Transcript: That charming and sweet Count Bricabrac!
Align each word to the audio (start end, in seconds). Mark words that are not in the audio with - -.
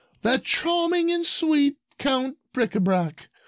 That 0.23 0.43
charming 0.43 1.11
and 1.11 1.23
sweet 1.23 1.77
Count 1.99 2.39
Bricabrac! 2.53 3.27